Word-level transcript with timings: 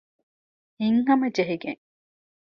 ހިތްހަމަ 0.81 1.27
ޖެހިގެން 1.35 1.81